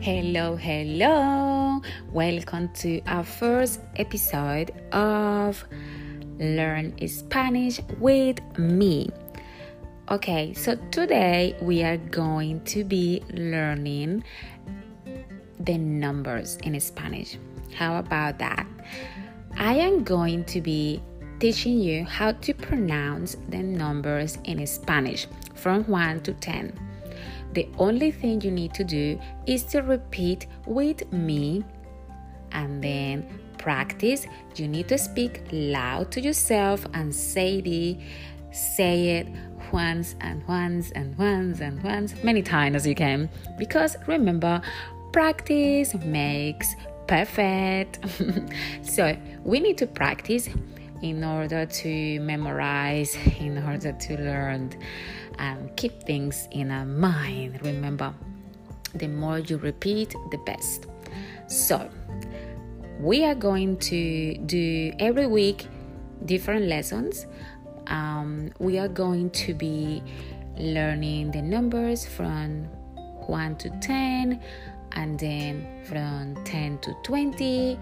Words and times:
Hello, 0.00 0.54
hello. 0.54 1.82
Welcome 2.12 2.68
to 2.74 3.00
our 3.08 3.24
first 3.24 3.80
episode 3.96 4.70
of 4.92 5.64
Learn 6.38 6.94
Spanish 7.08 7.80
with 7.98 8.38
me. 8.56 9.10
Okay, 10.08 10.54
so 10.54 10.76
today 10.92 11.56
we 11.60 11.82
are 11.82 11.96
going 11.96 12.62
to 12.66 12.84
be 12.84 13.24
learning 13.32 14.22
the 15.58 15.76
numbers 15.76 16.58
in 16.62 16.78
Spanish. 16.78 17.36
How 17.74 17.98
about 17.98 18.38
that? 18.38 18.68
I 19.56 19.74
am 19.74 20.04
going 20.04 20.44
to 20.44 20.60
be 20.60 21.02
teaching 21.40 21.76
you 21.76 22.04
how 22.04 22.32
to 22.32 22.54
pronounce 22.54 23.36
the 23.48 23.64
numbers 23.64 24.38
in 24.44 24.64
Spanish 24.64 25.26
from 25.56 25.82
1 25.88 26.20
to 26.20 26.34
10. 26.34 26.87
The 27.52 27.68
only 27.78 28.10
thing 28.10 28.40
you 28.40 28.50
need 28.50 28.74
to 28.74 28.84
do 28.84 29.18
is 29.46 29.64
to 29.64 29.80
repeat 29.80 30.46
with 30.66 31.10
me. 31.12 31.64
And 32.52 32.82
then 32.82 33.26
practice. 33.58 34.26
You 34.56 34.68
need 34.68 34.88
to 34.88 34.96
speak 34.96 35.42
loud 35.52 36.10
to 36.12 36.20
yourself 36.20 36.86
and 36.94 37.14
say 37.14 37.60
the 37.60 37.98
say 38.50 39.18
it 39.18 39.26
once 39.72 40.16
and 40.22 40.46
once 40.48 40.90
and 40.92 41.16
once 41.18 41.60
and 41.60 41.82
once 41.82 42.14
many 42.24 42.42
times 42.42 42.76
as 42.76 42.86
you 42.86 42.94
can. 42.94 43.28
Because 43.58 43.96
remember 44.06 44.62
practice 45.12 45.94
makes 45.94 46.74
perfect. 47.06 47.98
So 48.82 49.16
we 49.44 49.60
need 49.60 49.78
to 49.78 49.86
practice 49.86 50.48
in 51.02 51.22
order 51.22 51.64
to 51.66 52.20
memorize 52.20 53.16
in 53.38 53.58
order 53.62 53.92
to 53.92 54.16
learn 54.16 54.70
and 55.38 55.74
keep 55.76 56.02
things 56.02 56.48
in 56.50 56.70
our 56.70 56.84
mind. 56.84 57.60
Remember, 57.62 58.14
the 58.94 59.08
more 59.08 59.38
you 59.38 59.58
repeat, 59.58 60.14
the 60.30 60.38
best. 60.38 60.86
So, 61.46 61.88
we 63.00 63.24
are 63.24 63.34
going 63.34 63.76
to 63.78 64.36
do 64.38 64.92
every 64.98 65.26
week 65.26 65.66
different 66.24 66.66
lessons. 66.66 67.26
Um, 67.86 68.50
we 68.58 68.78
are 68.78 68.88
going 68.88 69.30
to 69.30 69.54
be 69.54 70.02
learning 70.58 71.30
the 71.30 71.42
numbers 71.42 72.04
from 72.04 72.64
1 73.26 73.56
to 73.56 73.70
10, 73.80 74.40
and 74.92 75.18
then 75.18 75.84
from 75.84 76.42
10 76.44 76.78
to 76.78 76.94
20, 77.04 77.78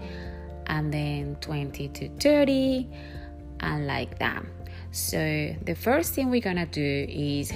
and 0.67 0.93
then 0.93 1.35
20 1.41 1.87
to 1.89 2.09
30, 2.19 2.87
and 3.61 3.87
like 3.87 4.19
that. 4.19 4.43
So 4.97 5.55
the 5.61 5.75
first 5.75 6.15
thing 6.15 6.31
we're 6.31 6.41
gonna 6.41 6.65
do 6.65 7.05
is 7.07 7.53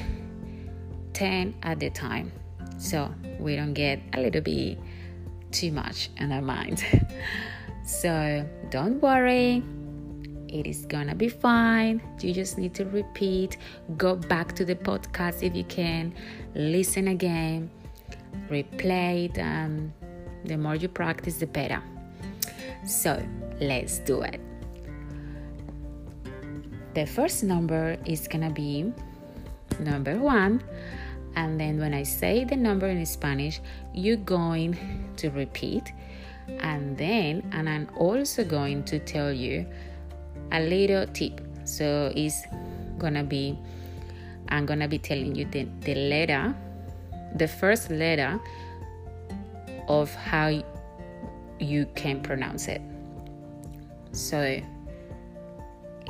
10 1.13 1.55
at 1.63 1.81
a 1.81 1.89
time. 1.89 2.31
So 2.77 3.11
we 3.39 3.55
don't 3.55 3.73
get 3.73 3.99
a 4.13 4.21
little 4.21 4.41
bit 4.41 4.77
too 5.49 5.71
much 5.71 6.11
in 6.17 6.31
our 6.31 6.43
mind. 6.43 6.85
so 7.85 8.47
don't 8.69 9.01
worry. 9.01 9.63
It 10.49 10.67
is 10.67 10.85
gonna 10.85 11.15
be 11.15 11.29
fine. 11.29 11.99
You 12.19 12.31
just 12.31 12.59
need 12.59 12.75
to 12.75 12.85
repeat, 12.85 13.57
go 13.97 14.15
back 14.15 14.53
to 14.57 14.63
the 14.63 14.75
podcast 14.75 15.41
if 15.41 15.55
you 15.55 15.63
can, 15.63 16.13
listen 16.53 17.07
again, 17.07 17.71
replay 18.51 19.25
it. 19.25 19.39
Um, 19.39 19.91
the 20.45 20.57
more 20.57 20.75
you 20.75 20.89
practice, 20.89 21.37
the 21.37 21.47
better. 21.47 21.81
So 22.85 23.19
let's 23.59 23.97
do 23.97 24.21
it 24.21 24.39
the 26.93 27.05
first 27.05 27.43
number 27.43 27.97
is 28.05 28.27
gonna 28.27 28.49
be 28.49 28.91
number 29.79 30.17
one 30.17 30.61
and 31.35 31.59
then 31.59 31.79
when 31.79 31.93
I 31.93 32.03
say 32.03 32.43
the 32.43 32.55
number 32.55 32.87
in 32.87 33.05
Spanish, 33.05 33.61
you're 33.93 34.17
going 34.17 34.77
to 35.17 35.29
repeat, 35.29 35.93
and 36.59 36.97
then 36.97 37.49
and 37.53 37.69
I'm 37.69 37.87
also 37.95 38.43
going 38.43 38.83
to 38.85 38.99
tell 38.99 39.31
you 39.31 39.65
a 40.51 40.59
little 40.59 41.07
tip. 41.07 41.41
So 41.63 42.11
it's 42.15 42.43
gonna 42.97 43.23
be 43.23 43.57
I'm 44.49 44.65
gonna 44.65 44.87
be 44.87 44.99
telling 44.99 45.35
you 45.35 45.45
the, 45.45 45.67
the 45.81 45.95
letter, 45.95 46.53
the 47.35 47.47
first 47.47 47.89
letter 47.89 48.39
of 49.87 50.13
how 50.13 50.61
you 51.59 51.85
can 51.95 52.21
pronounce 52.21 52.67
it. 52.67 52.81
So 54.11 54.59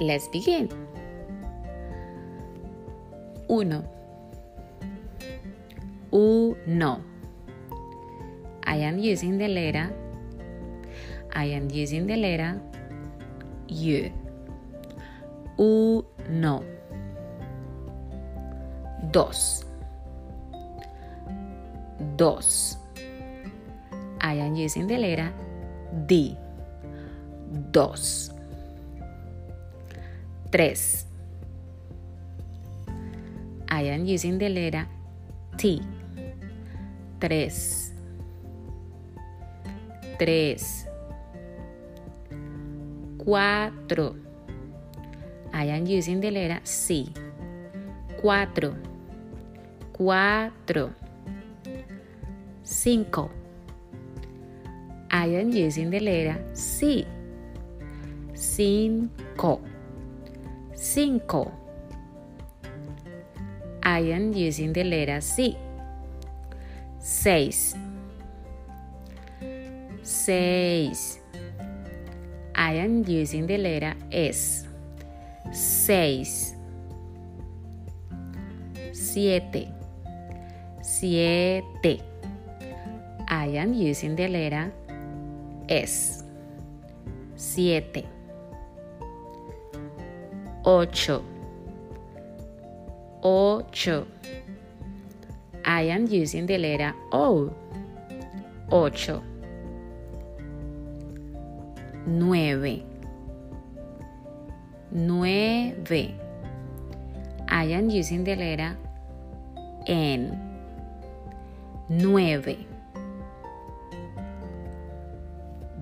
Let's 0.02 0.26
begin. 0.34 0.66
Uno. 3.46 3.86
Uno. 6.10 7.04
I 8.66 8.78
am 8.82 8.98
using 8.98 9.38
the 9.38 9.48
letter. 9.48 9.94
I 11.36 11.54
am 11.54 11.70
using 11.70 12.08
the 12.08 12.18
letter 12.18 12.58
U. 13.70 14.10
Uno. 15.60 16.66
Dos. 19.12 19.66
Dos. 22.18 22.78
I 24.20 24.34
am 24.34 24.56
using 24.56 24.88
the 24.88 24.98
letter 24.98 25.30
D. 26.08 26.36
Dos. 27.70 28.41
3. 30.52 30.76
I 33.70 33.84
am 33.84 34.06
using 34.06 34.38
the 34.38 34.50
letter 34.50 34.86
T. 35.58 35.82
3. 37.22 37.50
3. 40.20 40.58
4. 43.24 43.72
I 45.54 45.66
am 45.66 45.86
using 45.86 46.20
the 46.20 46.32
letter 46.32 46.60
C. 46.64 47.14
4. 48.22 48.48
4. 49.98 50.52
5. 52.66 53.30
I 55.12 55.28
am 55.28 55.50
using 55.52 55.90
the 55.90 56.00
C. 56.54 57.06
5 58.36 59.71
cinco. 60.82 61.54
I 63.84 64.00
am 64.00 64.34
using 64.34 64.74
the 64.74 64.84
letter 64.84 65.22
C. 65.22 65.56
Seis. 66.98 67.76
Seis. 70.02 71.20
I 72.56 72.74
am 72.74 73.06
using 73.06 73.46
the 73.46 73.58
letter 73.58 73.94
S. 74.12 74.66
Seis. 75.54 76.56
Siete. 78.92 79.70
Siete. 80.82 82.02
I 83.30 83.46
am 83.54 83.74
using 83.74 84.16
the 84.16 84.28
letter 84.28 84.74
S. 85.70 86.24
Siete 87.36 88.21
ocho, 90.64 91.24
ocho. 93.24 94.08
I 95.64 95.82
am 95.84 96.08
using 96.08 96.46
the 96.46 96.58
letter 96.58 96.94
O, 97.12 97.54
ocho. 98.72 99.24
Nueve, 102.06 102.84
nueve. 104.92 106.16
I 107.48 107.64
am 107.66 107.90
using 107.90 108.24
the 108.24 108.36
letter 108.36 108.78
N, 109.88 110.40
nueve. 111.90 112.66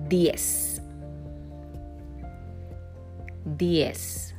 Diez, 0.08 0.80
diez. 3.56 4.34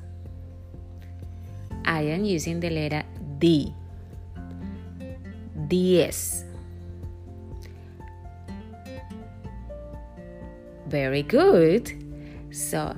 I 1.92 2.08
am 2.16 2.24
using 2.24 2.62
the 2.62 2.70
letter 2.70 3.04
D. 3.38 3.76
Diez. 5.68 6.46
Very 10.88 11.24
good. 11.24 11.92
So, 12.50 12.96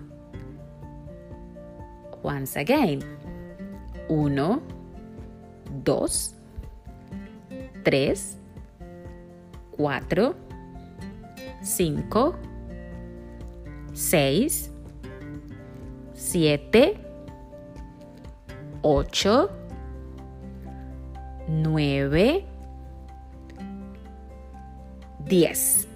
once 2.22 2.56
again. 2.56 3.02
Uno, 4.10 4.62
dos, 5.84 6.36
tres, 7.84 8.38
cuatro, 9.72 10.36
cinco, 11.64 12.36
seis, 13.94 14.70
siete, 16.14 17.00
8, 18.84 19.50
9, 21.48 22.44
diez. 25.28 25.88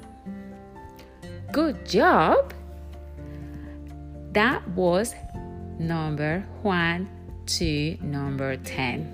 Good 1.52 1.86
job. 1.86 2.54
That 4.32 4.68
was 4.70 5.16
number 5.80 6.46
one 6.62 7.10
to 7.58 7.98
number 8.02 8.58
10. 8.58 9.14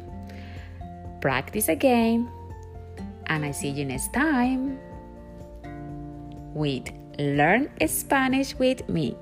Practice 1.21 1.69
again, 1.69 2.29
and 3.27 3.45
I 3.45 3.51
see 3.51 3.69
you 3.69 3.85
next 3.85 4.13
time 4.13 4.77
with 6.53 6.89
Learn 7.17 7.69
Spanish 7.87 8.55
with 8.55 8.87
me. 8.89 9.15